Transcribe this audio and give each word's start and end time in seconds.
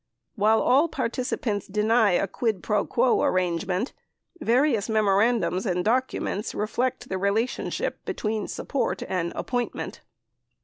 While 0.35 0.63
all 0.63 0.87
participants 0.87 1.67
deny 1.67 2.13
a 2.13 2.27
quid 2.27 2.63
pro 2.63 2.87
quo 2.87 3.21
arrangement, 3.21 3.93
various 4.39 4.89
memorandums 4.89 5.67
and 5.67 5.85
documents 5.85 6.55
reflect 6.55 7.07
the 7.09 7.19
relationship 7.19 8.03
between 8.03 8.47
support 8.47 9.03
and 9.07 9.31
appoint 9.35 9.75
ment. 9.75 10.01